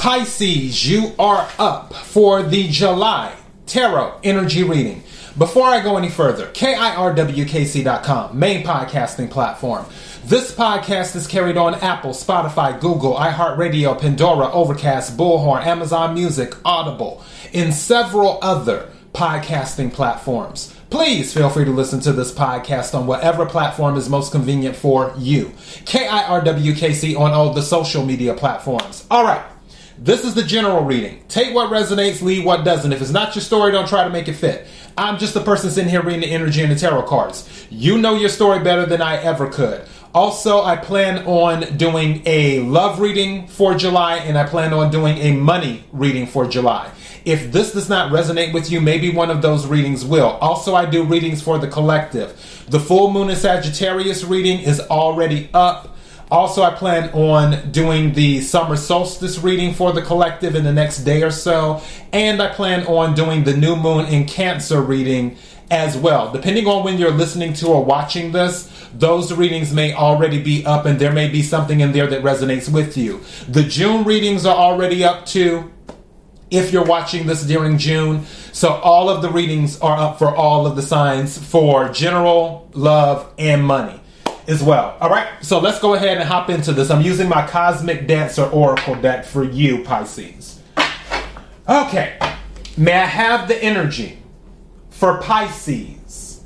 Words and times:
Pisces, 0.00 0.88
you 0.88 1.12
are 1.18 1.46
up 1.58 1.92
for 1.92 2.42
the 2.42 2.68
July 2.68 3.34
Tarot 3.66 4.18
Energy 4.24 4.62
Reading. 4.62 5.02
Before 5.36 5.66
I 5.66 5.82
go 5.82 5.98
any 5.98 6.08
further, 6.08 6.46
KIRWKC.com, 6.46 8.38
main 8.38 8.64
podcasting 8.64 9.30
platform. 9.30 9.84
This 10.24 10.54
podcast 10.54 11.16
is 11.16 11.26
carried 11.26 11.58
on 11.58 11.74
Apple, 11.74 12.12
Spotify, 12.12 12.80
Google, 12.80 13.16
iHeartRadio, 13.16 14.00
Pandora, 14.00 14.50
Overcast, 14.50 15.18
Bullhorn, 15.18 15.66
Amazon 15.66 16.14
Music, 16.14 16.54
Audible, 16.64 17.22
and 17.52 17.74
several 17.74 18.38
other 18.40 18.90
podcasting 19.12 19.92
platforms. 19.92 20.74
Please 20.88 21.34
feel 21.34 21.50
free 21.50 21.66
to 21.66 21.72
listen 21.72 22.00
to 22.00 22.14
this 22.14 22.32
podcast 22.32 22.94
on 22.94 23.06
whatever 23.06 23.44
platform 23.44 23.98
is 23.98 24.08
most 24.08 24.32
convenient 24.32 24.76
for 24.76 25.12
you. 25.18 25.52
KIRWKC 25.84 27.20
on 27.20 27.32
all 27.32 27.52
the 27.52 27.60
social 27.60 28.02
media 28.02 28.32
platforms. 28.32 29.06
All 29.10 29.24
right. 29.24 29.44
This 30.02 30.24
is 30.24 30.32
the 30.32 30.42
general 30.42 30.82
reading. 30.82 31.22
Take 31.28 31.54
what 31.54 31.70
resonates, 31.70 32.22
leave 32.22 32.42
what 32.42 32.64
doesn't. 32.64 32.90
If 32.90 33.02
it's 33.02 33.10
not 33.10 33.34
your 33.34 33.42
story, 33.42 33.70
don't 33.70 33.86
try 33.86 34.02
to 34.02 34.08
make 34.08 34.28
it 34.28 34.32
fit. 34.32 34.66
I'm 34.96 35.18
just 35.18 35.34
the 35.34 35.42
person 35.42 35.70
sitting 35.70 35.90
here 35.90 36.00
reading 36.00 36.22
the 36.22 36.30
energy 36.30 36.62
and 36.62 36.72
the 36.72 36.74
tarot 36.74 37.02
cards. 37.02 37.66
You 37.68 37.98
know 37.98 38.14
your 38.14 38.30
story 38.30 38.60
better 38.64 38.86
than 38.86 39.02
I 39.02 39.16
ever 39.18 39.50
could. 39.50 39.86
Also, 40.14 40.62
I 40.62 40.76
plan 40.76 41.26
on 41.26 41.76
doing 41.76 42.22
a 42.24 42.60
love 42.60 42.98
reading 42.98 43.46
for 43.46 43.74
July 43.74 44.16
and 44.16 44.38
I 44.38 44.44
plan 44.44 44.72
on 44.72 44.90
doing 44.90 45.18
a 45.18 45.32
money 45.32 45.84
reading 45.92 46.26
for 46.26 46.48
July. 46.48 46.90
If 47.26 47.52
this 47.52 47.74
does 47.74 47.90
not 47.90 48.10
resonate 48.10 48.54
with 48.54 48.72
you, 48.72 48.80
maybe 48.80 49.10
one 49.10 49.30
of 49.30 49.42
those 49.42 49.66
readings 49.66 50.02
will. 50.02 50.38
Also, 50.40 50.74
I 50.74 50.86
do 50.86 51.04
readings 51.04 51.42
for 51.42 51.58
the 51.58 51.68
collective. 51.68 52.64
The 52.70 52.80
full 52.80 53.10
moon 53.10 53.28
in 53.28 53.36
Sagittarius 53.36 54.24
reading 54.24 54.60
is 54.60 54.80
already 54.80 55.50
up. 55.52 55.89
Also, 56.30 56.62
I 56.62 56.72
plan 56.72 57.10
on 57.10 57.72
doing 57.72 58.12
the 58.12 58.40
summer 58.40 58.76
solstice 58.76 59.38
reading 59.40 59.74
for 59.74 59.92
the 59.92 60.00
collective 60.00 60.54
in 60.54 60.62
the 60.62 60.72
next 60.72 60.98
day 60.98 61.24
or 61.24 61.32
so. 61.32 61.82
And 62.12 62.40
I 62.40 62.54
plan 62.54 62.86
on 62.86 63.14
doing 63.14 63.42
the 63.42 63.56
new 63.56 63.74
moon 63.74 64.06
in 64.06 64.26
Cancer 64.26 64.80
reading 64.80 65.36
as 65.72 65.96
well. 65.96 66.30
Depending 66.30 66.66
on 66.66 66.84
when 66.84 66.98
you're 66.98 67.10
listening 67.10 67.52
to 67.54 67.66
or 67.68 67.84
watching 67.84 68.30
this, 68.30 68.70
those 68.94 69.32
readings 69.32 69.72
may 69.72 69.92
already 69.92 70.40
be 70.40 70.64
up 70.64 70.86
and 70.86 71.00
there 71.00 71.12
may 71.12 71.28
be 71.28 71.42
something 71.42 71.80
in 71.80 71.90
there 71.90 72.06
that 72.06 72.22
resonates 72.22 72.72
with 72.72 72.96
you. 72.96 73.20
The 73.48 73.64
June 73.64 74.04
readings 74.04 74.46
are 74.46 74.56
already 74.56 75.02
up 75.02 75.26
too 75.26 75.72
if 76.48 76.72
you're 76.72 76.84
watching 76.84 77.26
this 77.26 77.44
during 77.44 77.76
June. 77.76 78.24
So 78.52 78.74
all 78.74 79.08
of 79.08 79.22
the 79.22 79.30
readings 79.30 79.80
are 79.80 79.96
up 79.96 80.18
for 80.18 80.34
all 80.34 80.66
of 80.66 80.76
the 80.76 80.82
signs 80.82 81.38
for 81.38 81.88
general, 81.88 82.68
love, 82.72 83.32
and 83.36 83.64
money 83.64 83.99
as 84.50 84.62
well. 84.62 84.96
All 85.00 85.08
right, 85.08 85.28
so 85.40 85.60
let's 85.60 85.78
go 85.78 85.94
ahead 85.94 86.18
and 86.18 86.28
hop 86.28 86.50
into 86.50 86.72
this. 86.72 86.90
I'm 86.90 87.02
using 87.02 87.28
my 87.28 87.46
Cosmic 87.46 88.08
Dancer 88.08 88.44
Oracle 88.44 88.96
deck 88.96 89.24
for 89.24 89.44
you, 89.44 89.84
Pisces. 89.84 90.60
Okay, 91.68 92.18
may 92.76 92.94
I 92.94 93.04
have 93.04 93.46
the 93.46 93.62
energy 93.62 94.20
for 94.90 95.18
Pisces 95.22 96.42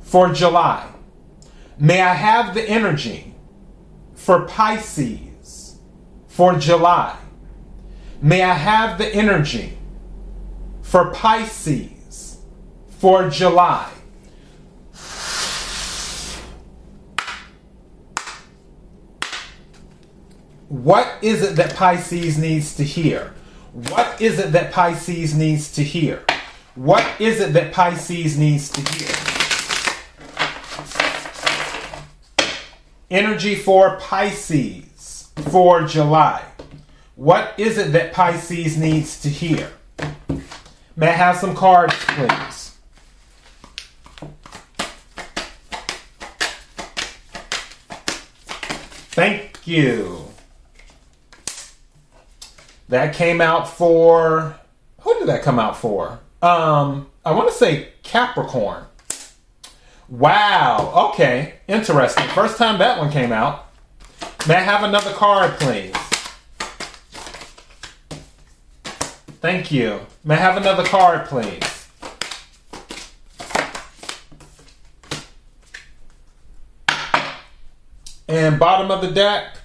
for 0.00 0.32
July? 0.32 0.88
May 1.78 2.00
I 2.00 2.14
have 2.14 2.54
the 2.54 2.62
energy 2.62 3.34
for 4.14 4.46
Pisces 4.46 5.80
for 6.28 6.54
July? 6.54 7.18
May 8.22 8.42
I 8.42 8.54
have 8.54 8.98
the 8.98 9.12
energy 9.12 9.78
for 10.82 11.10
Pisces 11.10 12.38
for 12.88 13.28
July? 13.28 13.90
What 20.68 21.10
is 21.22 21.42
it 21.42 21.56
that 21.56 21.74
Pisces 21.74 22.36
needs 22.36 22.76
to 22.76 22.84
hear? 22.84 23.32
What 23.72 24.20
is 24.20 24.38
it 24.38 24.52
that 24.52 24.70
Pisces 24.70 25.34
needs 25.34 25.72
to 25.72 25.82
hear? 25.82 26.22
What 26.74 27.18
is 27.18 27.40
it 27.40 27.54
that 27.54 27.72
Pisces 27.72 28.36
needs 28.36 28.70
to 28.72 28.82
hear? 28.82 29.08
Energy 33.10 33.54
for 33.54 33.96
Pisces 33.98 35.30
for 35.50 35.84
July. 35.86 36.44
What 37.14 37.54
is 37.56 37.78
it 37.78 37.92
that 37.92 38.12
Pisces 38.12 38.76
needs 38.76 39.22
to 39.22 39.30
hear? 39.30 39.72
May 40.96 41.08
I 41.08 41.12
have 41.12 41.36
some 41.38 41.56
cards, 41.56 41.94
please? 41.96 42.76
Thank 49.12 49.66
you. 49.66 50.27
That 52.88 53.14
came 53.14 53.40
out 53.40 53.68
for 53.68 54.58
who 55.00 55.18
did 55.18 55.28
that 55.28 55.42
come 55.42 55.58
out 55.58 55.76
for? 55.76 56.20
Um, 56.42 57.10
I 57.24 57.32
want 57.32 57.48
to 57.48 57.54
say 57.54 57.88
Capricorn. 58.02 58.84
Wow. 60.08 61.10
Okay. 61.12 61.54
Interesting. 61.68 62.26
First 62.28 62.56
time 62.56 62.78
that 62.78 62.98
one 62.98 63.10
came 63.10 63.32
out. 63.32 63.66
May 64.46 64.56
I 64.56 64.60
have 64.60 64.82
another 64.82 65.12
card, 65.12 65.58
please? 65.60 65.94
Thank 69.40 69.70
you. 69.70 70.00
May 70.24 70.34
I 70.34 70.38
have 70.38 70.56
another 70.56 70.84
card, 70.84 71.26
please? 71.26 71.62
And 78.26 78.58
bottom 78.58 78.90
of 78.90 79.00
the 79.00 79.10
deck. 79.10 79.57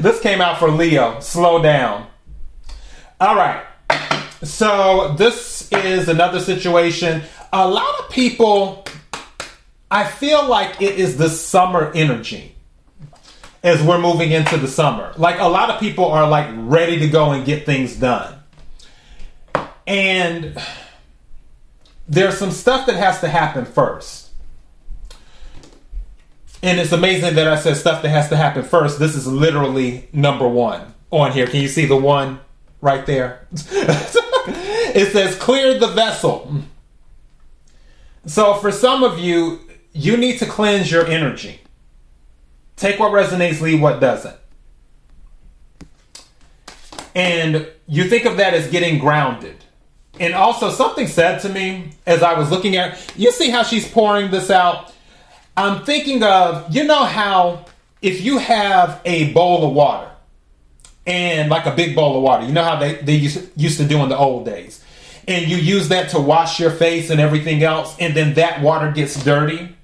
This 0.00 0.20
came 0.20 0.40
out 0.40 0.58
for 0.58 0.70
Leo. 0.70 1.20
Slow 1.20 1.62
down. 1.62 2.06
All 3.20 3.36
right. 3.36 3.64
So 4.42 5.14
this 5.18 5.70
is 5.72 6.08
another 6.08 6.40
situation. 6.40 7.22
A 7.52 7.68
lot 7.68 8.00
of 8.00 8.10
people, 8.10 8.86
I 9.90 10.04
feel 10.04 10.46
like 10.46 10.80
it 10.80 10.98
is 10.98 11.16
the 11.16 11.28
summer 11.28 11.92
energy 11.94 12.54
as 13.62 13.82
we're 13.82 13.98
moving 13.98 14.30
into 14.32 14.56
the 14.56 14.68
summer. 14.68 15.12
Like 15.16 15.38
a 15.38 15.48
lot 15.48 15.70
of 15.70 15.80
people 15.80 16.06
are 16.06 16.28
like 16.28 16.48
ready 16.54 16.98
to 17.00 17.08
go 17.08 17.32
and 17.32 17.44
get 17.44 17.66
things 17.66 17.96
done. 17.96 18.38
And 19.86 20.58
there's 22.08 22.38
some 22.38 22.50
stuff 22.50 22.86
that 22.86 22.96
has 22.96 23.20
to 23.20 23.28
happen 23.28 23.64
first. 23.66 24.29
And 26.62 26.78
it's 26.78 26.92
amazing 26.92 27.34
that 27.36 27.48
I 27.48 27.56
said 27.56 27.76
stuff 27.76 28.02
that 28.02 28.10
has 28.10 28.28
to 28.28 28.36
happen 28.36 28.62
first. 28.62 28.98
This 28.98 29.14
is 29.14 29.26
literally 29.26 30.08
number 30.12 30.46
one 30.46 30.94
on 31.10 31.32
here. 31.32 31.46
Can 31.46 31.60
you 31.60 31.68
see 31.68 31.86
the 31.86 31.96
one 31.96 32.40
right 32.80 33.06
there? 33.06 33.46
it 33.52 35.12
says 35.12 35.36
clear 35.36 35.78
the 35.78 35.88
vessel. 35.88 36.62
So 38.26 38.54
for 38.54 38.70
some 38.70 39.02
of 39.02 39.18
you, 39.18 39.60
you 39.92 40.16
need 40.16 40.38
to 40.38 40.46
cleanse 40.46 40.90
your 40.90 41.06
energy. 41.06 41.60
Take 42.76 42.98
what 42.98 43.12
resonates, 43.12 43.60
leave 43.60 43.80
what 43.80 44.00
doesn't. 44.00 44.36
And 47.14 47.68
you 47.86 48.04
think 48.04 48.24
of 48.24 48.36
that 48.36 48.54
as 48.54 48.68
getting 48.68 48.98
grounded. 48.98 49.56
And 50.18 50.34
also, 50.34 50.70
something 50.70 51.06
said 51.06 51.40
to 51.40 51.48
me 51.48 51.92
as 52.06 52.22
I 52.22 52.38
was 52.38 52.50
looking 52.50 52.76
at, 52.76 53.12
you 53.16 53.32
see 53.32 53.50
how 53.50 53.62
she's 53.62 53.90
pouring 53.90 54.30
this 54.30 54.50
out? 54.50 54.89
I'm 55.60 55.84
thinking 55.84 56.22
of, 56.22 56.74
you 56.74 56.84
know, 56.84 57.04
how 57.04 57.66
if 58.00 58.22
you 58.22 58.38
have 58.38 59.00
a 59.04 59.30
bowl 59.34 59.68
of 59.68 59.74
water 59.74 60.10
and 61.06 61.50
like 61.50 61.66
a 61.66 61.74
big 61.74 61.94
bowl 61.94 62.16
of 62.16 62.22
water, 62.22 62.46
you 62.46 62.52
know 62.52 62.64
how 62.64 62.76
they, 62.76 62.94
they 62.94 63.16
used, 63.16 63.50
used 63.60 63.76
to 63.78 63.86
do 63.86 63.98
in 64.02 64.08
the 64.08 64.16
old 64.16 64.46
days, 64.46 64.82
and 65.28 65.46
you 65.46 65.58
use 65.58 65.88
that 65.88 66.08
to 66.10 66.18
wash 66.18 66.58
your 66.58 66.70
face 66.70 67.10
and 67.10 67.20
everything 67.20 67.62
else, 67.62 67.94
and 68.00 68.16
then 68.16 68.34
that 68.34 68.62
water 68.62 68.90
gets 68.90 69.22
dirty. 69.22 69.76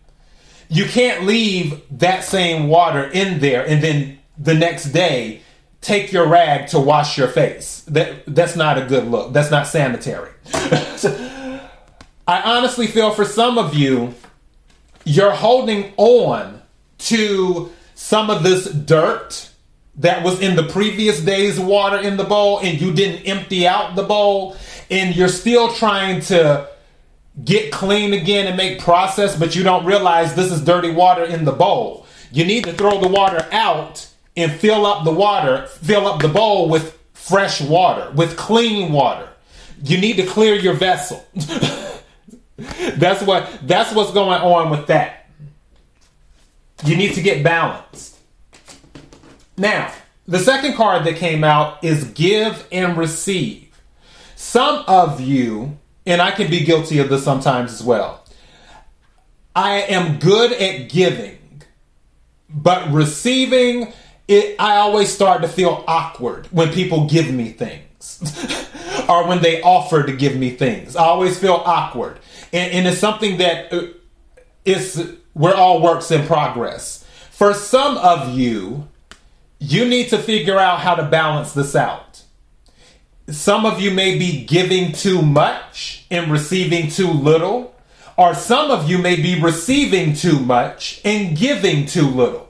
You 0.70 0.86
can't 0.86 1.26
leave 1.26 1.82
that 1.98 2.24
same 2.24 2.68
water 2.68 3.04
in 3.04 3.40
there 3.40 3.64
and 3.66 3.82
then 3.84 4.18
the 4.38 4.54
next 4.54 4.86
day 4.86 5.42
take 5.82 6.10
your 6.10 6.26
rag 6.26 6.68
to 6.68 6.80
wash 6.80 7.18
your 7.18 7.28
face. 7.28 7.82
That 7.86 8.24
that's 8.26 8.56
not 8.56 8.78
a 8.78 8.86
good 8.86 9.08
look. 9.08 9.32
That's 9.32 9.50
not 9.50 9.66
sanitary. 9.68 10.32
I 12.26 12.42
honestly 12.44 12.88
feel 12.88 13.12
for 13.12 13.24
some 13.24 13.58
of 13.58 13.74
you 13.74 14.14
you're 15.06 15.30
holding 15.30 15.92
on 15.96 16.60
to 16.98 17.70
some 17.94 18.28
of 18.28 18.42
this 18.42 18.68
dirt 18.68 19.50
that 19.94 20.22
was 20.24 20.40
in 20.40 20.56
the 20.56 20.64
previous 20.64 21.20
day's 21.20 21.58
water 21.58 21.96
in 21.96 22.16
the 22.16 22.24
bowl 22.24 22.58
and 22.58 22.80
you 22.80 22.92
didn't 22.92 23.24
empty 23.24 23.66
out 23.68 23.94
the 23.94 24.02
bowl 24.02 24.56
and 24.90 25.14
you're 25.14 25.28
still 25.28 25.72
trying 25.72 26.20
to 26.20 26.68
get 27.44 27.70
clean 27.70 28.12
again 28.12 28.48
and 28.48 28.56
make 28.56 28.80
process 28.80 29.38
but 29.38 29.54
you 29.54 29.62
don't 29.62 29.86
realize 29.86 30.34
this 30.34 30.50
is 30.50 30.62
dirty 30.62 30.90
water 30.90 31.24
in 31.24 31.44
the 31.44 31.52
bowl. 31.52 32.04
You 32.32 32.44
need 32.44 32.64
to 32.64 32.72
throw 32.72 33.00
the 33.00 33.08
water 33.08 33.46
out 33.52 34.08
and 34.36 34.50
fill 34.50 34.84
up 34.84 35.04
the 35.04 35.12
water 35.12 35.68
fill 35.68 36.08
up 36.08 36.20
the 36.20 36.28
bowl 36.28 36.68
with 36.68 36.98
fresh 37.14 37.60
water 37.60 38.10
with 38.10 38.36
clean 38.36 38.92
water. 38.92 39.28
You 39.84 39.98
need 39.98 40.16
to 40.16 40.26
clear 40.26 40.56
your 40.56 40.74
vessel 40.74 41.24
that's 43.00 43.22
what 43.22 43.48
that's 43.62 43.94
what's 43.94 44.12
going 44.12 44.40
on 44.40 44.70
with 44.70 44.86
that. 44.88 45.28
You 46.84 46.96
need 46.96 47.14
to 47.14 47.22
get 47.22 47.42
balanced. 47.42 48.16
Now, 49.56 49.92
The 50.28 50.40
second 50.40 50.74
card 50.74 51.04
that 51.06 51.16
came 51.16 51.44
out 51.44 51.84
is 51.84 52.04
give 52.10 52.66
and 52.72 52.96
receive. 52.96 53.62
Some 54.34 54.84
of 54.88 55.20
you, 55.20 55.78
and 56.04 56.20
I 56.20 56.32
can 56.32 56.50
be 56.50 56.64
guilty 56.64 56.98
of 56.98 57.08
this 57.08 57.22
sometimes 57.24 57.72
as 57.72 57.82
well, 57.82 58.24
I 59.54 59.82
am 59.82 60.18
good 60.18 60.52
at 60.52 60.88
giving, 60.90 61.62
but 62.50 62.90
receiving, 62.92 63.92
it, 64.26 64.56
I 64.58 64.76
always 64.76 65.12
start 65.12 65.42
to 65.42 65.48
feel 65.48 65.84
awkward 65.86 66.46
when 66.50 66.72
people 66.72 67.06
give 67.08 67.32
me 67.32 67.50
things 67.50 68.20
or 69.08 69.28
when 69.28 69.40
they 69.40 69.62
offer 69.62 70.02
to 70.02 70.12
give 70.12 70.36
me 70.36 70.50
things. 70.50 70.96
I 70.96 71.04
always 71.04 71.38
feel 71.38 71.62
awkward. 71.64 72.18
And, 72.52 72.72
and 72.72 72.86
it's 72.86 72.98
something 72.98 73.38
that 73.38 73.72
uh, 73.72 73.86
is, 74.64 75.14
we're 75.34 75.54
all 75.54 75.80
works 75.80 76.10
in 76.10 76.26
progress. 76.26 77.04
For 77.30 77.52
some 77.54 77.98
of 77.98 78.36
you, 78.36 78.88
you 79.58 79.84
need 79.84 80.08
to 80.10 80.18
figure 80.18 80.58
out 80.58 80.80
how 80.80 80.94
to 80.94 81.04
balance 81.04 81.52
this 81.52 81.74
out. 81.74 82.22
Some 83.28 83.66
of 83.66 83.80
you 83.80 83.90
may 83.90 84.18
be 84.18 84.44
giving 84.44 84.92
too 84.92 85.20
much 85.20 86.06
and 86.10 86.30
receiving 86.30 86.88
too 86.90 87.10
little, 87.10 87.74
or 88.16 88.34
some 88.34 88.70
of 88.70 88.88
you 88.88 88.98
may 88.98 89.16
be 89.16 89.40
receiving 89.40 90.14
too 90.14 90.38
much 90.38 91.00
and 91.04 91.36
giving 91.36 91.86
too 91.86 92.06
little. 92.08 92.48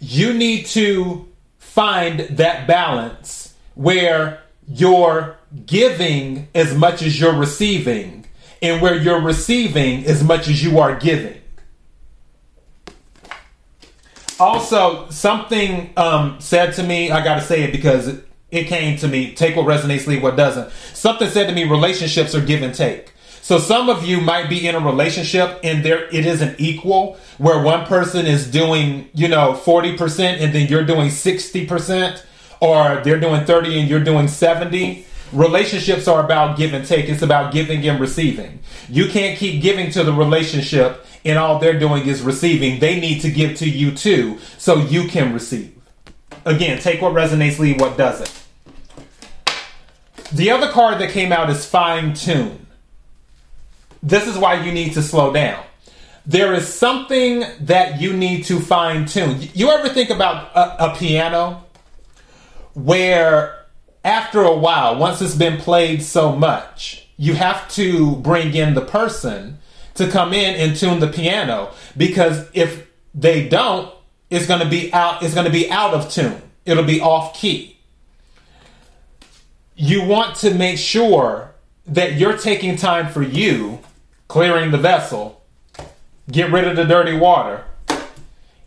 You 0.00 0.34
need 0.34 0.66
to 0.66 1.28
find 1.58 2.20
that 2.20 2.66
balance 2.66 3.54
where 3.74 4.42
you're 4.66 5.35
giving 5.64 6.48
as 6.54 6.74
much 6.74 7.02
as 7.02 7.20
you're 7.20 7.34
receiving 7.34 8.26
and 8.62 8.82
where 8.82 8.94
you're 8.94 9.20
receiving 9.20 10.04
as 10.06 10.22
much 10.22 10.48
as 10.48 10.62
you 10.62 10.78
are 10.78 10.96
giving. 10.96 11.40
Also 14.38 15.08
something 15.10 15.90
um, 15.96 16.36
said 16.40 16.74
to 16.74 16.82
me 16.82 17.10
i 17.10 17.24
gotta 17.24 17.40
say 17.40 17.62
it 17.62 17.72
because 17.72 18.20
it, 18.50 18.64
came 18.66 18.98
to 18.98 19.08
me 19.08 19.34
take 19.34 19.56
what 19.56 19.66
resonates 19.66 20.06
leave 20.06 20.22
what 20.22 20.36
doesn't. 20.36 20.70
Something 20.94 21.28
said 21.28 21.46
to 21.46 21.54
me 21.54 21.64
relationships 21.64 22.34
are 22.34 22.40
give 22.40 22.62
and 22.62 22.74
take. 22.74 23.12
So 23.42 23.58
some 23.58 23.88
of 23.88 24.04
you 24.04 24.20
might 24.20 24.50
be 24.50 24.66
in 24.66 24.74
a 24.74 24.80
relationship 24.80 25.60
and 25.62 25.84
there 25.84 26.06
it 26.06 26.26
isn't 26.26 26.58
equal 26.58 27.16
where 27.38 27.62
one 27.62 27.86
person 27.86 28.26
is 28.26 28.50
doing 28.50 29.08
you 29.14 29.28
know 29.28 29.52
40% 29.52 30.40
and 30.40 30.54
then 30.54 30.68
you're 30.68 30.84
doing 30.84 31.08
60% 31.08 32.22
or 32.60 33.02
they're 33.04 33.20
doing 33.20 33.44
30 33.44 33.80
and 33.80 33.88
you're 33.88 34.04
doing 34.04 34.28
70 34.28 35.06
relationships 35.32 36.06
are 36.06 36.24
about 36.24 36.56
give 36.56 36.72
and 36.72 36.86
take 36.86 37.08
it's 37.08 37.22
about 37.22 37.52
giving 37.52 37.86
and 37.88 38.00
receiving 38.00 38.60
you 38.88 39.08
can't 39.08 39.38
keep 39.38 39.62
giving 39.62 39.90
to 39.90 40.04
the 40.04 40.12
relationship 40.12 41.04
and 41.26 41.38
all 41.38 41.58
they're 41.58 41.78
doing 41.78 42.06
is 42.06 42.22
receiving. 42.22 42.78
They 42.78 43.00
need 43.00 43.20
to 43.22 43.30
give 43.30 43.58
to 43.58 43.68
you 43.68 43.90
too 43.90 44.38
so 44.58 44.76
you 44.76 45.08
can 45.08 45.32
receive. 45.34 45.74
Again, 46.44 46.78
take 46.78 47.02
what 47.02 47.12
resonates, 47.12 47.58
leave 47.58 47.80
what 47.80 47.98
doesn't. 47.98 48.32
The 50.32 50.50
other 50.50 50.70
card 50.70 51.00
that 51.00 51.10
came 51.10 51.32
out 51.32 51.50
is 51.50 51.66
fine 51.66 52.14
tune. 52.14 52.66
This 54.02 54.28
is 54.28 54.38
why 54.38 54.62
you 54.64 54.72
need 54.72 54.94
to 54.94 55.02
slow 55.02 55.32
down. 55.32 55.64
There 56.24 56.54
is 56.54 56.72
something 56.72 57.44
that 57.60 58.00
you 58.00 58.12
need 58.12 58.44
to 58.44 58.60
fine 58.60 59.06
tune. 59.06 59.48
You 59.54 59.70
ever 59.70 59.88
think 59.88 60.10
about 60.10 60.54
a, 60.54 60.92
a 60.92 60.96
piano 60.96 61.64
where 62.74 63.55
after 64.06 64.40
a 64.42 64.56
while, 64.56 64.96
once 64.96 65.20
it's 65.20 65.34
been 65.34 65.58
played 65.58 66.00
so 66.00 66.34
much, 66.34 67.08
you 67.16 67.34
have 67.34 67.68
to 67.72 68.14
bring 68.16 68.54
in 68.54 68.74
the 68.74 68.80
person 68.80 69.58
to 69.94 70.08
come 70.08 70.32
in 70.32 70.54
and 70.54 70.76
tune 70.76 71.00
the 71.00 71.08
piano 71.08 71.72
because 71.96 72.48
if 72.54 72.86
they 73.12 73.48
don't, 73.48 73.92
it's 74.30 74.46
going 74.46 74.60
to 74.60 74.68
be 74.68 74.92
out. 74.92 75.22
It's 75.22 75.34
going 75.34 75.46
to 75.46 75.52
be 75.52 75.68
out 75.70 75.92
of 75.92 76.08
tune. 76.10 76.40
It'll 76.64 76.84
be 76.84 77.00
off 77.00 77.34
key. 77.34 77.78
You 79.74 80.04
want 80.04 80.36
to 80.36 80.54
make 80.54 80.78
sure 80.78 81.54
that 81.86 82.14
you're 82.14 82.38
taking 82.38 82.76
time 82.76 83.12
for 83.12 83.22
you, 83.22 83.80
clearing 84.28 84.70
the 84.70 84.78
vessel, 84.78 85.42
get 86.30 86.52
rid 86.52 86.66
of 86.66 86.76
the 86.76 86.84
dirty 86.84 87.16
water, 87.16 87.64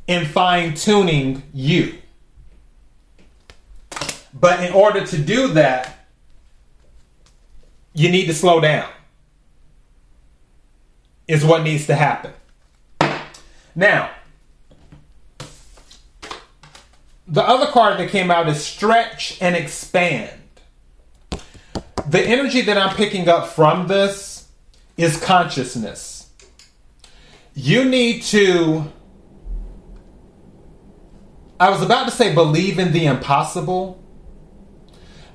and 0.08 0.28
fine 0.28 0.74
tuning 0.74 1.44
you. 1.54 1.99
But 4.34 4.64
in 4.64 4.74
order 4.74 5.06
to 5.06 5.18
do 5.18 5.50
that, 5.50 5.98
you 7.94 8.10
need 8.10 8.28
to 8.28 8.34
slow 8.34 8.60
down 8.60 8.90
is 11.28 11.46
what 11.46 11.64
needs 11.64 11.86
to 11.88 11.96
happen. 11.96 12.34
Now, 13.76 14.10
the 17.28 17.44
other 17.44 17.72
card 17.72 18.00
that 18.00 18.10
came 18.10 18.32
out 18.32 18.50
is 18.50 18.64
stretch 18.64 19.38
and 19.40 19.56
expand. 19.56 20.32
The 22.08 22.22
energy 22.22 22.62
that 22.62 22.78
I'm 22.78 22.96
picking 22.96 23.30
up 23.30 23.50
from 23.50 23.88
this 23.88 24.48
is 24.98 25.22
consciousness. 25.24 26.32
You 27.54 27.86
need 27.86 28.24
to, 28.24 28.92
I 31.60 31.70
was 31.70 31.84
about 31.84 32.06
to 32.06 32.12
say 32.12 32.34
believe 32.34 32.80
in 32.80 32.92
the 32.92 33.06
impossible, 33.06 33.99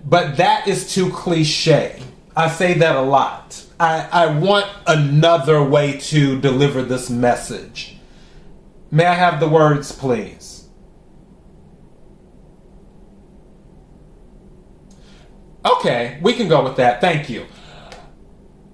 but 0.04 0.36
that 0.36 0.68
is 0.68 0.92
too 0.92 1.10
cliche. 1.10 2.02
I 2.36 2.48
say 2.48 2.74
that 2.74 2.96
a 2.96 3.00
lot. 3.02 3.64
I, 3.78 4.08
I 4.12 4.26
want 4.38 4.66
another 4.86 5.62
way 5.62 5.98
to 5.98 6.40
deliver 6.40 6.82
this 6.82 7.10
message. 7.10 7.96
May 8.90 9.06
I 9.06 9.14
have 9.14 9.40
the 9.40 9.48
words, 9.48 9.92
please? 9.92 10.68
Okay, 15.64 16.18
we 16.22 16.34
can 16.34 16.48
go 16.48 16.62
with 16.62 16.76
that. 16.76 17.00
Thank 17.00 17.30
you. 17.30 17.46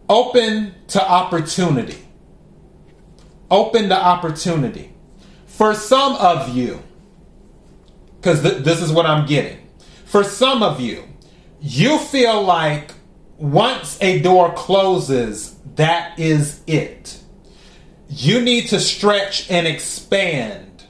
Open 0.09 0.75
to 0.89 1.09
opportunity. 1.09 1.99
Open 3.51 3.89
to 3.89 3.97
opportunity. 3.97 4.93
For 5.47 5.75
some 5.75 6.17
of 6.17 6.49
you, 6.55 6.83
because 8.17 8.43
th- 8.43 8.65
this 8.65 8.83
is 8.83 8.91
what 8.91 9.07
I'm 9.07 9.27
getting. 9.27 9.69
For 10.05 10.25
some 10.25 10.63
of 10.63 10.81
you, 10.81 11.05
you 11.61 11.99
feel 11.99 12.43
like 12.43 12.93
once 13.37 13.99
a 14.01 14.21
door 14.21 14.53
closes, 14.55 15.57
that 15.77 16.19
is 16.19 16.63
it. 16.67 17.19
You 18.09 18.41
need 18.41 18.69
to 18.69 18.81
stretch 18.81 19.51
and 19.51 19.67
expand 19.67 20.85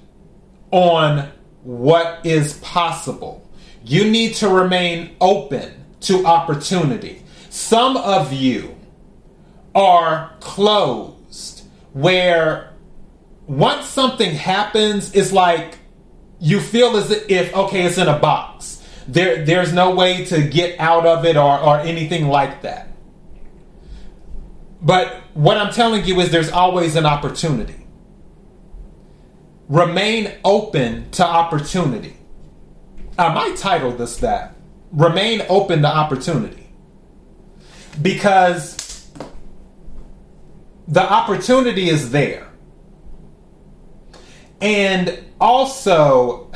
on 0.70 1.30
what 1.62 2.24
is 2.24 2.54
possible. 2.58 3.48
You 3.84 4.10
need 4.10 4.34
to 4.36 4.48
remain 4.48 5.16
open 5.20 5.84
to 6.02 6.24
opportunity. 6.24 7.22
Some 7.50 7.96
of 7.96 8.32
you 8.32 8.76
are 9.74 10.32
closed 10.40 11.64
where 11.92 12.72
once 13.46 13.86
something 13.86 14.34
happens, 14.34 15.14
it's 15.14 15.32
like 15.32 15.78
you 16.38 16.60
feel 16.60 16.96
as 16.96 17.10
if, 17.10 17.54
okay, 17.54 17.82
it's 17.82 17.98
in 17.98 18.08
a 18.08 18.18
box 18.18 18.79
there, 19.12 19.44
there's 19.44 19.72
no 19.72 19.94
way 19.94 20.24
to 20.26 20.42
get 20.42 20.78
out 20.78 21.06
of 21.06 21.24
it 21.24 21.36
or, 21.36 21.58
or 21.58 21.78
anything 21.78 22.28
like 22.28 22.62
that. 22.62 22.88
But 24.82 25.14
what 25.34 25.56
I'm 25.56 25.72
telling 25.72 26.04
you 26.04 26.20
is 26.20 26.30
there's 26.30 26.50
always 26.50 26.96
an 26.96 27.06
opportunity. 27.06 27.86
Remain 29.68 30.32
open 30.44 31.10
to 31.12 31.24
opportunity. 31.24 32.16
I 33.18 33.32
might 33.34 33.56
title 33.56 33.92
this 33.92 34.16
that. 34.18 34.54
Remain 34.92 35.42
open 35.48 35.82
to 35.82 35.88
opportunity. 35.88 36.68
Because 38.00 39.10
the 40.88 41.02
opportunity 41.02 41.88
is 41.88 42.10
there. 42.10 42.48
And 44.60 45.24
also, 45.40 46.50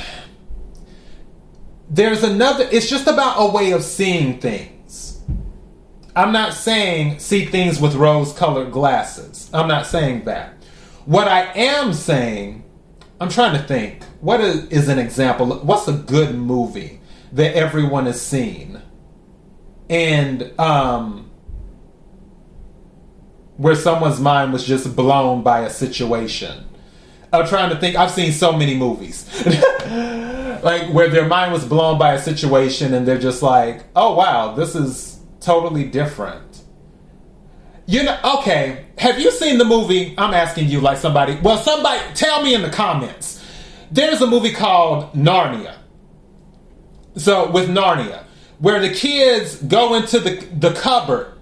there's 1.89 2.23
another, 2.23 2.69
it's 2.71 2.89
just 2.89 3.07
about 3.07 3.37
a 3.39 3.51
way 3.51 3.73
of 3.73 3.83
seeing 3.83 4.41
things. 4.41 5.23
I'm 6.17 6.33
not 6.33 6.55
saying 6.55 7.19
see 7.19 7.45
things 7.47 7.81
with 7.81 7.95
rose 7.95 8.33
colored 8.33 8.71
glasses. 8.71 9.51
I'm 9.53 9.69
not 9.69 9.87
saying 9.87 10.25
that. 10.25 10.55
What 11.05 11.29
I 11.29 11.53
am 11.55 11.93
saying, 11.93 12.65
I'm 13.21 13.29
trying 13.29 13.61
to 13.61 13.67
think, 13.67 14.05
what 14.21 14.41
is, 14.41 14.67
is 14.67 14.89
an 14.89 14.99
example? 14.99 15.47
What's 15.59 15.89
a 15.89 15.93
good 15.93 16.35
movie 16.35 17.01
that 17.33 17.55
everyone 17.55 18.07
has 18.07 18.21
seen? 18.21 18.81
And, 19.91 20.59
um, 20.59 21.31
where 23.57 23.75
someone's 23.75 24.21
mind 24.21 24.53
was 24.53 24.65
just 24.65 24.97
blown 24.97 25.43
by 25.43 25.61
a 25.61 25.71
situation. 25.71 26.65
I'm 27.33 27.47
trying 27.47 27.71
to 27.71 27.77
think. 27.77 27.97
I've 27.97 28.11
seen 28.11 28.33
so 28.33 28.53
many 28.53 28.77
movies. 28.77 29.29
like 30.65 30.93
where 30.93 31.09
their 31.09 31.27
mind 31.27 31.53
was 31.53 31.65
blown 31.65 31.99
by 31.99 32.15
a 32.15 32.19
situation 32.19 32.95
and 32.95 33.07
they're 33.07 33.19
just 33.19 33.43
like, 33.43 33.85
"Oh 33.95 34.15
wow, 34.15 34.55
this 34.55 34.75
is 34.75 35.21
totally 35.41 35.85
different." 35.85 36.63
You 37.87 38.03
know, 38.05 38.19
okay. 38.39 38.87
Have 38.99 39.21
you 39.21 39.31
seen 39.31 39.59
the 39.59 39.65
movie? 39.65 40.15
I'm 40.17 40.33
asking 40.33 40.69
you, 40.69 40.81
like 40.81 40.97
somebody. 40.97 41.39
Well, 41.43 41.59
somebody 41.59 42.01
tell 42.15 42.43
me 42.43 42.55
in 42.55 42.63
the 42.63 42.71
comments. 42.71 43.45
There's 43.91 44.23
a 44.23 44.27
movie 44.27 44.53
called 44.53 45.13
Narnia. 45.13 45.77
So 47.17 47.51
with 47.51 47.69
Narnia, 47.69 48.25
where 48.59 48.81
the 48.81 48.93
kids 48.93 49.57
go 49.57 49.95
into 49.95 50.19
the, 50.19 50.47
the 50.59 50.73
cupboard 50.73 51.35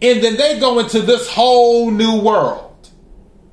and 0.00 0.22
then 0.22 0.36
they 0.36 0.58
go 0.58 0.78
into 0.78 1.00
this 1.00 1.28
whole 1.28 1.90
new 1.90 2.20
world. 2.20 2.88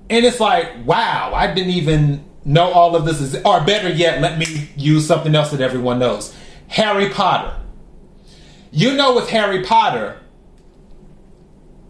And 0.09 0.25
it's 0.25 0.39
like, 0.39 0.85
wow, 0.85 1.33
I 1.35 1.53
didn't 1.53 1.73
even 1.73 2.23
know 2.47 2.71
all 2.71 2.95
of 2.95 3.05
this 3.05 3.21
is, 3.21 3.35
or 3.43 3.61
better 3.61 3.89
yet, 3.89 4.21
let 4.21 4.39
me 4.39 4.69
use 4.75 5.05
something 5.05 5.35
else 5.35 5.51
that 5.51 5.61
everyone 5.61 5.99
knows 5.99 6.35
Harry 6.69 7.09
Potter. 7.09 7.55
You 8.71 8.93
know, 8.93 9.15
with 9.15 9.29
Harry 9.29 9.63
Potter, 9.63 10.19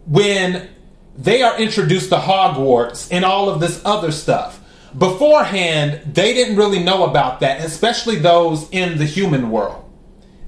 when 0.06 0.68
they 1.16 1.42
are 1.42 1.58
introduced 1.60 2.10
to 2.10 2.18
Hogwarts 2.18 3.08
and 3.12 3.24
all 3.24 3.50
of 3.50 3.60
this 3.60 3.82
other 3.86 4.12
stuff, 4.12 4.62
beforehand, 4.98 6.14
they 6.14 6.34
didn't 6.34 6.56
really 6.56 6.84
know 6.84 7.06
about 7.06 7.40
that, 7.42 7.64
especially 7.64 8.18
those 8.18 8.70
in 8.72 8.98
the 8.98 9.06
human 9.06 9.50
world. 9.52 9.84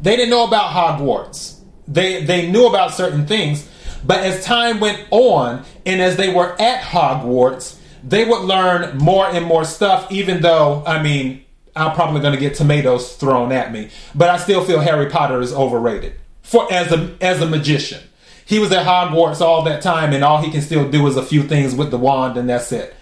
They 0.01 0.16
didn't 0.16 0.30
know 0.30 0.48
about 0.48 0.72
Hogwarts. 0.72 1.60
They, 1.88 2.24
they 2.24 2.50
knew 2.50 2.68
about 2.68 2.94
certain 2.94 3.25
things, 3.25 3.68
but 4.06 4.20
as 4.20 4.44
time 4.46 4.80
went 4.80 5.06
on 5.12 5.66
and 5.86 6.01
as 6.01 6.16
they 6.16 6.34
were 6.34 6.60
at 6.62 6.84
Hogwarts, 6.84 7.78
they 8.03 8.25
would 8.25 8.41
learn 8.41 8.98
more 8.98 9.27
and 9.27 9.46
more 9.46 9.65
stuff, 9.65 10.12
even 10.12 10.41
though, 10.41 10.84
I 10.86 11.01
mean, 11.01 11.46
I'm 11.75 11.94
probably 11.94 12.22
going 12.22 12.34
to 12.34 12.39
get 12.39 12.56
tomatoes 12.56 13.15
thrown 13.15 13.51
at 13.51 13.72
me, 13.72 13.89
but 14.15 14.29
I 14.29 14.38
still 14.38 14.63
feel 14.63 14.79
Harry 14.82 15.10
Potter 15.10 15.39
is 15.41 15.53
overrated 15.53 16.13
for 16.41 16.72
as 16.72 16.91
a 16.91 17.15
as 17.22 17.41
a 17.41 17.48
magician. 17.48 18.01
He 18.46 18.58
was 18.58 18.72
at 18.72 18.86
Hogwarts 18.86 19.41
all 19.41 19.63
that 19.63 19.84
time, 19.84 20.12
and 20.12 20.24
all 20.24 20.41
he 20.41 20.50
can 20.50 20.62
still 20.62 20.89
do 20.89 21.06
is 21.06 21.15
a 21.15 21.24
few 21.24 21.44
things 21.44 21.75
with 21.75 21.91
the 21.91 22.00
wand, 22.00 22.36
and 22.36 22.50
that's 22.50 22.72
it. 22.72 22.96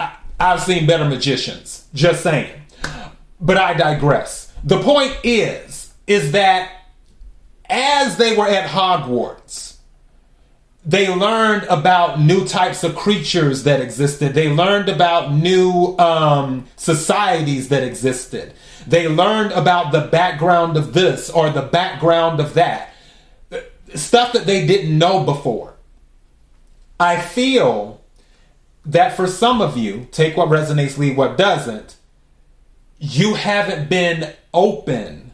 I, 0.00 0.16
I've 0.40 0.62
seen 0.62 0.86
better 0.86 1.04
magicians. 1.04 1.86
Just 1.92 2.22
saying. 2.22 2.50
But 3.40 3.58
I 3.58 3.74
digress. 3.74 4.50
The 4.64 4.80
point 4.80 5.14
is, 5.22 5.92
is 6.06 6.32
that 6.32 6.72
as 7.68 8.16
they 8.16 8.34
were 8.34 8.48
at 8.48 8.70
Hogwarts, 8.70 9.67
they 10.88 11.14
learned 11.14 11.64
about 11.64 12.18
new 12.18 12.46
types 12.46 12.82
of 12.82 12.96
creatures 12.96 13.64
that 13.64 13.78
existed. 13.78 14.32
They 14.32 14.50
learned 14.50 14.88
about 14.88 15.30
new 15.30 15.94
um, 15.98 16.66
societies 16.76 17.68
that 17.68 17.82
existed. 17.82 18.54
They 18.86 19.06
learned 19.06 19.52
about 19.52 19.92
the 19.92 20.00
background 20.00 20.78
of 20.78 20.94
this 20.94 21.28
or 21.28 21.50
the 21.50 21.60
background 21.60 22.40
of 22.40 22.54
that. 22.54 22.94
Stuff 23.94 24.32
that 24.32 24.46
they 24.46 24.66
didn't 24.66 24.96
know 24.96 25.24
before. 25.24 25.74
I 26.98 27.20
feel 27.20 28.00
that 28.86 29.14
for 29.14 29.26
some 29.26 29.60
of 29.60 29.76
you, 29.76 30.08
take 30.10 30.38
what 30.38 30.48
resonates, 30.48 30.96
leave 30.96 31.18
what 31.18 31.36
doesn't, 31.36 31.96
you 32.98 33.34
haven't 33.34 33.90
been 33.90 34.32
open 34.54 35.32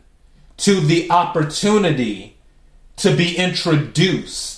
to 0.57 0.81
the 0.81 1.09
opportunity 1.13 2.39
to 2.97 3.17
be 3.17 3.37
introduced 3.37 4.54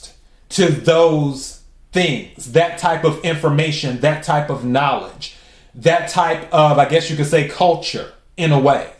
to 0.50 0.66
those 0.66 1.62
things, 1.92 2.52
that 2.52 2.78
type 2.78 3.04
of 3.04 3.24
information, 3.24 4.00
that 4.00 4.22
type 4.22 4.50
of 4.50 4.64
knowledge, 4.64 5.36
that 5.74 6.08
type 6.08 6.52
of, 6.52 6.78
I 6.78 6.88
guess 6.88 7.10
you 7.10 7.16
could 7.16 7.26
say, 7.26 7.48
culture 7.48 8.12
in 8.36 8.52
a 8.52 8.58
way. 8.58 8.92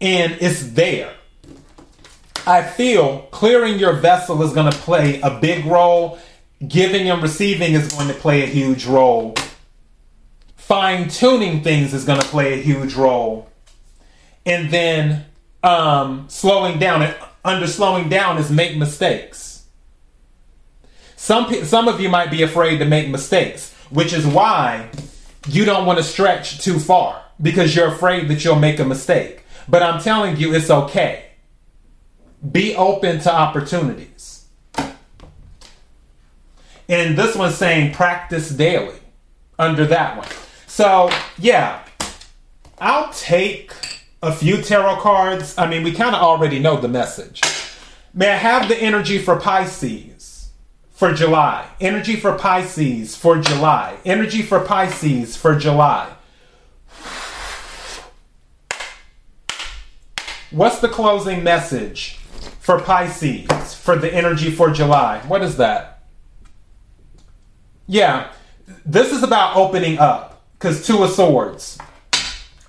And 0.00 0.32
it's 0.40 0.70
there. 0.70 1.12
I 2.46 2.62
feel 2.62 3.28
clearing 3.30 3.78
your 3.78 3.92
vessel 3.92 4.42
is 4.42 4.52
going 4.52 4.70
to 4.70 4.78
play 4.78 5.20
a 5.20 5.38
big 5.38 5.66
role. 5.66 6.18
Giving 6.66 7.08
and 7.10 7.22
receiving 7.22 7.74
is 7.74 7.92
going 7.92 8.08
to 8.08 8.14
play 8.14 8.42
a 8.42 8.46
huge 8.46 8.86
role. 8.86 9.34
Fine 10.56 11.08
tuning 11.08 11.62
things 11.62 11.92
is 11.92 12.04
going 12.04 12.20
to 12.20 12.26
play 12.26 12.54
a 12.54 12.62
huge 12.62 12.94
role. 12.94 13.50
And 14.46 14.70
then 14.70 15.26
um, 15.62 16.26
slowing 16.28 16.78
down, 16.78 17.02
and 17.02 17.16
under 17.44 17.66
slowing 17.66 18.08
down 18.08 18.38
is 18.38 18.50
make 18.50 18.76
mistakes. 18.76 19.66
Some, 21.16 21.52
some 21.64 21.88
of 21.88 22.00
you 22.00 22.08
might 22.08 22.30
be 22.30 22.42
afraid 22.42 22.78
to 22.78 22.84
make 22.84 23.08
mistakes, 23.08 23.74
which 23.90 24.12
is 24.12 24.26
why 24.26 24.90
you 25.46 25.64
don't 25.64 25.86
want 25.86 25.98
to 25.98 26.02
stretch 26.02 26.62
too 26.62 26.78
far 26.78 27.22
because 27.40 27.74
you're 27.74 27.88
afraid 27.88 28.28
that 28.28 28.44
you'll 28.44 28.56
make 28.56 28.78
a 28.78 28.84
mistake. 28.84 29.44
But 29.68 29.82
I'm 29.82 30.00
telling 30.00 30.36
you, 30.36 30.54
it's 30.54 30.70
okay. 30.70 31.26
Be 32.50 32.74
open 32.74 33.20
to 33.20 33.32
opportunities. 33.32 34.46
And 36.88 37.16
this 37.16 37.36
one's 37.36 37.54
saying 37.54 37.92
practice 37.92 38.50
daily 38.50 38.98
under 39.58 39.86
that 39.86 40.16
one. 40.16 40.28
So, 40.66 41.10
yeah, 41.38 41.84
I'll 42.80 43.12
take 43.12 43.72
a 44.22 44.32
few 44.32 44.60
tarot 44.62 45.00
cards. 45.00 45.56
I 45.56 45.68
mean, 45.68 45.82
we 45.82 45.92
kind 45.92 46.14
of 46.14 46.22
already 46.22 46.58
know 46.58 46.80
the 46.80 46.88
message. 46.88 47.40
May 48.12 48.28
I 48.28 48.36
have 48.36 48.68
the 48.68 48.76
energy 48.76 49.18
for 49.18 49.38
Pisces 49.38 50.50
for 50.90 51.12
July? 51.12 51.66
Energy 51.80 52.16
for 52.16 52.36
Pisces 52.36 53.16
for 53.16 53.40
July. 53.40 53.96
Energy 54.04 54.42
for 54.42 54.60
Pisces 54.60 55.36
for 55.36 55.56
July. 55.56 56.12
What's 60.50 60.80
the 60.80 60.88
closing 60.88 61.44
message 61.44 62.18
for 62.58 62.80
Pisces 62.80 63.74
for 63.74 63.96
the 63.96 64.12
energy 64.12 64.50
for 64.50 64.70
July? 64.70 65.20
What 65.28 65.42
is 65.42 65.56
that? 65.58 66.02
Yeah, 67.86 68.32
this 68.84 69.12
is 69.12 69.22
about 69.22 69.56
opening 69.56 69.98
up 69.98 70.44
because 70.58 70.86
Two 70.86 71.02
of 71.04 71.10
Swords. 71.10 71.78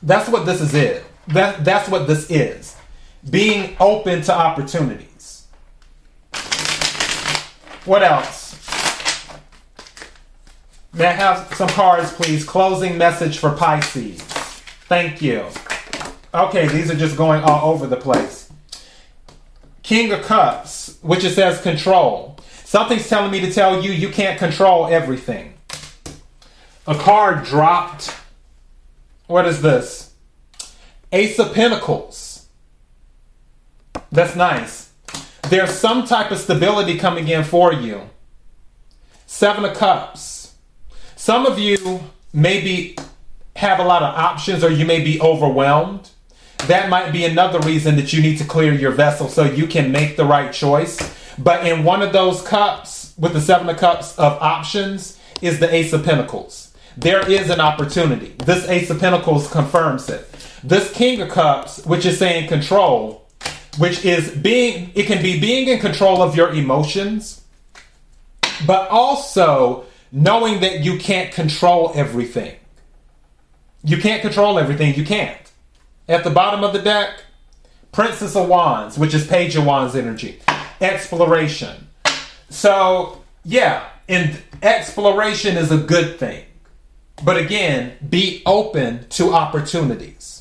That's 0.04 0.30
what 0.30 0.46
this 0.46 0.62
is. 0.62 0.74
It. 0.74 1.06
That, 1.34 1.64
that's 1.64 1.90
what 1.90 2.08
this 2.08 2.30
is. 2.30 2.76
Being 3.30 3.76
open 3.80 4.22
to 4.24 4.34
opportunities. 4.34 5.48
What 7.86 8.04
else? 8.04 8.52
May 10.94 11.06
I 11.06 11.14
have 11.14 11.54
some 11.56 11.70
cards, 11.70 12.12
please? 12.14 12.44
Closing 12.44 12.98
message 12.98 13.38
for 13.38 13.52
Pisces. 13.52 14.22
Thank 14.22 15.22
you. 15.22 15.46
Okay, 16.34 16.68
these 16.68 16.92
are 16.92 16.96
just 16.96 17.16
going 17.16 17.44
all 17.44 17.72
over 17.72 17.88
the 17.88 17.96
place. 17.96 18.52
King 19.84 20.12
of 20.12 20.22
Cups, 20.24 20.98
which 21.02 21.24
it 21.24 21.32
says 21.32 21.62
control. 21.62 22.38
Something's 22.66 23.08
telling 23.08 23.32
me 23.32 23.40
to 23.42 23.52
tell 23.52 23.84
you 23.84 23.92
you 23.92 24.10
can't 24.10 24.38
control 24.38 24.88
everything. 24.88 25.54
A 26.88 26.96
card 26.96 27.46
dropped. 27.46 28.16
What 29.28 29.46
is 29.46 29.62
this? 29.62 30.11
Ace 31.12 31.40
of 31.40 31.54
Pentacles. 31.54 32.48
That's 34.12 34.36
nice. 34.36 34.92
There's 35.50 35.72
some 35.72 36.06
type 36.06 36.32
of 36.32 36.38
stability 36.38 36.98
coming 36.98 37.28
in 37.28 37.44
for 37.44 37.74
you. 37.74 38.02
Seven 39.26 39.66
of 39.66 39.76
Cups. 39.76 40.56
Some 41.16 41.46
of 41.46 41.60
you 41.60 42.02
maybe 42.34 42.98
have 43.56 43.80
a 43.80 43.84
lot 43.84 44.02
of 44.02 44.16
options 44.16 44.64
or 44.64 44.72
you 44.72 44.86
may 44.86 45.04
be 45.04 45.20
overwhelmed 45.22 46.10
that 46.68 46.90
might 46.90 47.12
be 47.12 47.26
another 47.26 47.60
reason 47.60 47.96
that 47.96 48.14
you 48.14 48.22
need 48.22 48.38
to 48.38 48.46
clear 48.46 48.72
your 48.74 48.92
vessel 48.92 49.28
so 49.28 49.44
you 49.44 49.66
can 49.66 49.92
make 49.92 50.16
the 50.16 50.26
right 50.26 50.54
choice. 50.54 51.00
But 51.38 51.66
in 51.66 51.84
one 51.84 52.02
of 52.02 52.14
those 52.14 52.42
cups, 52.44 53.14
with 53.18 53.34
the 53.34 53.42
seven 53.42 53.68
of 53.68 53.78
cups 53.78 54.18
of 54.20 54.34
options, 54.42 55.18
is 55.42 55.60
the 55.60 55.74
ace 55.74 55.92
of 55.92 56.06
pentacles. 56.06 56.74
There 56.96 57.28
is 57.30 57.50
an 57.50 57.60
opportunity. 57.60 58.36
This 58.46 58.68
ace 58.68 58.90
of 58.90 59.00
pentacles 59.00 59.50
confirms 59.50 60.10
it. 60.10 60.30
This 60.64 60.92
king 60.92 61.22
of 61.22 61.30
cups, 61.30 61.86
which 61.86 62.06
is 62.06 62.20
saying 62.20 62.48
control, 62.48 63.28
which 63.78 64.06
is 64.06 64.32
being, 64.32 64.92
it 64.96 65.06
can 65.08 65.22
be 65.22 65.40
being 65.40 65.68
in 65.68 65.80
control 65.80 66.22
of 66.22 66.36
your 66.36 66.54
emotions, 66.54 67.44
but 68.66 68.90
also 68.90 69.86
knowing 70.12 70.60
that 70.62 70.82
you 70.82 70.98
can't 70.98 71.32
control 71.34 71.92
everything. 71.96 72.56
You 73.84 73.98
can't 73.98 74.22
control 74.22 74.60
everything. 74.60 74.94
You 74.94 75.06
can't. 75.06 75.38
At 76.08 76.24
the 76.24 76.30
bottom 76.30 76.64
of 76.64 76.74
the 76.74 76.82
deck, 76.82 77.24
Princess 77.92 78.36
of 78.36 78.48
Wands, 78.48 78.98
which 78.98 79.14
is 79.14 79.26
Page 79.26 79.56
of 79.56 79.66
Wands 79.66 79.96
energy. 79.96 80.40
Exploration. 80.80 81.88
So, 82.50 83.24
yeah, 83.44 83.88
and 84.08 84.38
exploration 84.62 85.58
is 85.58 85.72
a 85.72 85.78
good 85.78 86.20
thing. 86.20 86.46
But 87.24 87.38
again, 87.38 87.94
be 88.08 88.44
open 88.46 89.08
to 89.10 89.34
opportunities. 89.34 90.41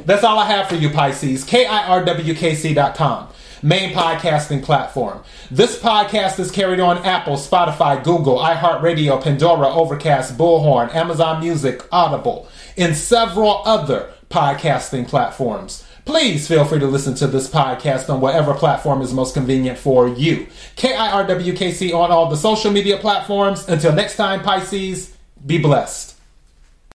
That's 0.00 0.24
all 0.24 0.38
I 0.38 0.46
have 0.46 0.68
for 0.68 0.74
you, 0.74 0.90
Pisces. 0.90 1.44
KIRWKC.com, 1.44 3.28
main 3.62 3.94
podcasting 3.94 4.62
platform. 4.62 5.22
This 5.50 5.80
podcast 5.80 6.38
is 6.38 6.50
carried 6.50 6.80
on 6.80 6.98
Apple, 6.98 7.36
Spotify, 7.36 8.02
Google, 8.02 8.38
iHeartRadio, 8.38 9.22
Pandora, 9.22 9.68
Overcast, 9.68 10.36
Bullhorn, 10.36 10.94
Amazon 10.94 11.40
Music, 11.40 11.82
Audible, 11.92 12.48
and 12.76 12.96
several 12.96 13.62
other 13.64 14.12
podcasting 14.28 15.08
platforms. 15.08 15.84
Please 16.04 16.46
feel 16.46 16.66
free 16.66 16.80
to 16.80 16.86
listen 16.86 17.14
to 17.14 17.26
this 17.26 17.48
podcast 17.48 18.12
on 18.12 18.20
whatever 18.20 18.52
platform 18.52 19.00
is 19.00 19.14
most 19.14 19.32
convenient 19.32 19.78
for 19.78 20.06
you. 20.06 20.46
KIRWKC 20.76 21.94
on 21.94 22.10
all 22.10 22.28
the 22.28 22.36
social 22.36 22.70
media 22.70 22.98
platforms. 22.98 23.66
Until 23.68 23.94
next 23.94 24.16
time, 24.16 24.42
Pisces, 24.42 25.16
be 25.46 25.56
blessed. 25.58 26.13